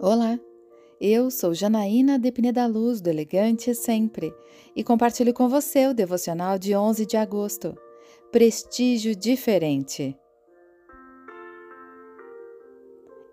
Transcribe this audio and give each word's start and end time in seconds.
Olá, 0.00 0.40
eu 1.00 1.30
sou 1.30 1.54
Janaína 1.54 2.18
Depine 2.18 2.50
da 2.50 2.66
Luz, 2.66 3.00
do 3.00 3.08
Elegante 3.08 3.72
Sempre, 3.76 4.34
e 4.74 4.82
compartilho 4.82 5.32
com 5.32 5.48
você 5.48 5.86
o 5.86 5.94
devocional 5.94 6.58
de 6.58 6.74
11 6.74 7.06
de 7.06 7.16
agosto. 7.16 7.76
Prestígio 8.32 9.14
diferente. 9.14 10.18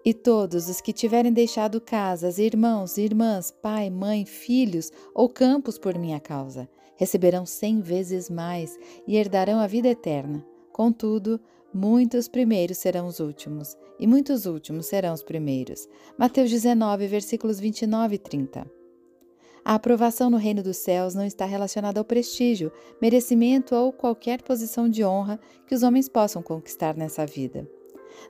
E 0.06 0.14
todos 0.14 0.70
os 0.70 0.80
que 0.80 0.94
tiverem 0.94 1.34
deixado 1.34 1.82
casas, 1.82 2.38
irmãos, 2.38 2.96
irmãs, 2.96 3.50
pai, 3.50 3.90
mãe, 3.90 4.24
filhos 4.24 4.92
ou 5.16 5.28
campos 5.28 5.80
por 5.80 5.98
minha 5.98 6.20
causa, 6.20 6.70
receberão 6.96 7.44
cem 7.44 7.82
vezes 7.82 8.30
mais 8.30 8.78
e 9.08 9.18
herdarão 9.18 9.60
a 9.60 9.66
vida 9.66 9.88
eterna. 9.88 10.46
Contudo, 10.72 11.40
Muitos 11.74 12.28
primeiros 12.28 12.80
serão 12.80 13.08
os 13.08 13.22
últimos, 13.22 13.78
e 13.98 14.06
muitos 14.06 14.46
últimos 14.46 14.88
serão 14.88 15.14
os 15.14 15.24
primeiros. 15.24 15.88
Mateus 16.18 16.50
19, 16.50 17.08
versículos 17.08 17.60
29 17.60 18.16
e 18.16 18.18
30. 18.18 18.72
A 19.64 19.76
aprovação 19.76 20.30
no 20.30 20.38
reino 20.38 20.62
dos 20.62 20.78
céus 20.78 21.14
não 21.14 21.24
está 21.24 21.46
relacionada 21.46 22.00
ao 22.00 22.06
prestígio, 22.06 22.72
merecimento 23.02 23.74
ou 23.74 23.94
qualquer 23.94 24.42
posição 24.42 24.90
de 24.90 25.06
honra 25.06 25.40
que 25.66 25.74
os 25.74 25.84
homens 25.84 26.10
possam 26.10 26.42
conquistar 26.42 26.98
nessa 26.98 27.26
vida. 27.26 27.66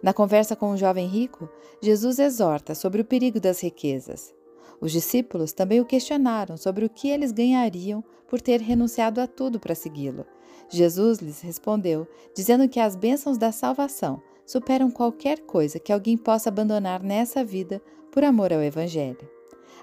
Na 0.03 0.13
conversa 0.13 0.55
com 0.55 0.71
o 0.71 0.77
jovem 0.77 1.07
rico, 1.07 1.49
Jesus 1.81 2.19
exorta 2.19 2.75
sobre 2.75 3.01
o 3.01 3.05
perigo 3.05 3.39
das 3.39 3.61
riquezas. 3.61 4.33
Os 4.81 4.91
discípulos 4.91 5.53
também 5.53 5.79
o 5.79 5.85
questionaram 5.85 6.57
sobre 6.57 6.83
o 6.83 6.89
que 6.89 7.07
eles 7.07 7.31
ganhariam 7.31 8.03
por 8.27 8.41
ter 8.41 8.59
renunciado 8.59 9.21
a 9.21 9.27
tudo 9.27 9.59
para 9.59 9.75
segui-lo. 9.75 10.25
Jesus 10.69 11.19
lhes 11.19 11.41
respondeu, 11.41 12.07
dizendo 12.35 12.67
que 12.67 12.79
as 12.79 12.95
bênçãos 12.95 13.37
da 13.37 13.51
salvação 13.51 14.21
superam 14.43 14.89
qualquer 14.89 15.41
coisa 15.41 15.79
que 15.79 15.93
alguém 15.93 16.17
possa 16.17 16.49
abandonar 16.49 17.03
nessa 17.03 17.43
vida 17.43 17.79
por 18.11 18.23
amor 18.23 18.51
ao 18.51 18.61
Evangelho. 18.61 19.29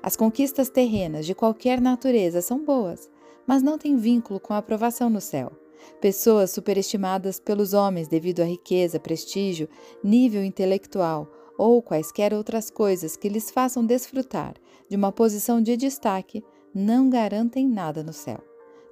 As 0.03 0.17
conquistas 0.17 0.69
terrenas 0.69 1.27
de 1.27 1.35
qualquer 1.35 1.81
natureza 1.81 2.43
são 2.43 2.65
boas, 2.65 3.09
mas 3.47 3.63
não 3.63 3.79
têm 3.79 3.97
vínculo 3.97 4.41
com 4.41 4.53
a 4.53 4.59
aprovação 4.59 5.09
no 5.09 5.21
céu. 5.21 5.53
Pessoas 6.01 6.51
superestimadas 6.51 7.39
pelos 7.39 7.73
homens 7.73 8.09
devido 8.09 8.41
à 8.41 8.45
riqueza, 8.45 8.99
prestígio, 8.99 9.69
nível 10.03 10.43
intelectual 10.43 11.31
ou 11.59 11.83
quaisquer 11.83 12.33
outras 12.33 12.71
coisas 12.71 13.17
que 13.17 13.29
lhes 13.29 13.51
façam 13.51 13.85
desfrutar 13.85 14.55
de 14.89 14.97
uma 14.97 15.11
posição 15.11 15.61
de 15.61 15.77
destaque, 15.77 16.45
não 16.73 17.11
garantem 17.11 17.69
nada 17.69 18.03
no 18.05 18.13
céu. 18.13 18.39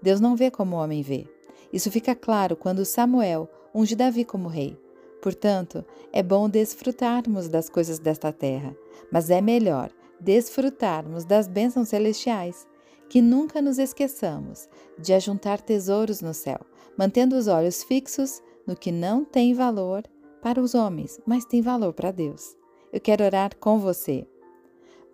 Deus 0.02 0.20
não 0.20 0.34
vê 0.34 0.50
como 0.50 0.76
o 0.76 0.78
homem 0.80 1.00
vê. 1.00 1.26
Isso 1.72 1.90
fica 1.90 2.14
claro 2.14 2.56
quando 2.56 2.84
Samuel 2.84 3.48
unge 3.72 3.94
Davi 3.94 4.24
como 4.24 4.48
rei. 4.48 4.76
Portanto, 5.22 5.84
é 6.12 6.22
bom 6.22 6.48
desfrutarmos 6.48 7.48
das 7.48 7.68
coisas 7.68 7.98
desta 7.98 8.32
terra, 8.32 8.76
mas 9.10 9.30
é 9.30 9.40
melhor 9.40 9.90
desfrutarmos 10.20 11.24
das 11.24 11.46
bênçãos 11.46 11.88
celestiais. 11.88 12.66
Que 13.08 13.22
nunca 13.22 13.62
nos 13.62 13.78
esqueçamos 13.78 14.68
de 14.98 15.12
ajuntar 15.12 15.60
tesouros 15.60 16.20
no 16.20 16.34
céu, 16.34 16.58
mantendo 16.98 17.36
os 17.36 17.46
olhos 17.46 17.84
fixos 17.84 18.42
no 18.66 18.74
que 18.74 18.90
não 18.90 19.24
tem 19.24 19.54
valor 19.54 20.02
para 20.42 20.60
os 20.60 20.74
homens, 20.74 21.20
mas 21.26 21.44
tem 21.44 21.60
valor 21.60 21.92
para 21.92 22.10
Deus. 22.10 22.56
Eu 22.92 23.00
quero 23.00 23.24
orar 23.24 23.56
com 23.56 23.78
você. 23.78 24.26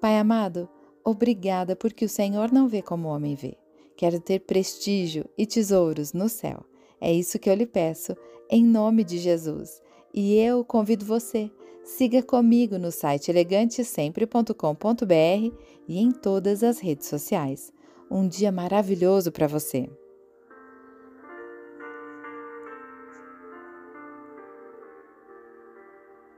Pai 0.01 0.19
amado, 0.19 0.69
obrigada 1.05 1.75
porque 1.75 2.05
o 2.05 2.09
Senhor 2.09 2.53
não 2.53 2.69
vê 2.69 2.83
como 2.83 3.09
o 3.09 3.11
homem 3.11 3.35
vê. 3.35 3.57
Quero 3.97 4.21
ter 4.21 4.41
prestígio 4.41 5.25
e 5.37 5.47
tesouros 5.47 6.13
no 6.13 6.29
céu. 6.29 6.65
É 7.01 7.13
isso 7.13 7.39
que 7.39 7.49
eu 7.49 7.55
lhe 7.55 7.67
peço, 7.67 8.17
em 8.51 8.65
nome 8.65 9.05
de 9.05 9.19
Jesus. 9.19 9.81
E 10.15 10.37
eu 10.37 10.65
convido 10.65 11.05
você, 11.05 11.51
siga 11.85 12.23
comigo 12.23 12.79
no 12.79 12.93
site 12.93 13.31
elegantesempre.com.br 13.31 15.57
e 15.89 15.99
em 15.99 16.11
todas 16.11 16.63
as 16.63 16.79
redes 16.79 17.09
sociais. 17.09 17.73
Um 18.11 18.29
dia 18.29 18.53
maravilhoso 18.53 19.33
para 19.33 19.47
você! 19.47 19.89